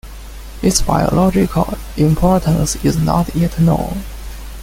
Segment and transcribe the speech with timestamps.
[0.63, 4.01] Its biological importance is not yet known.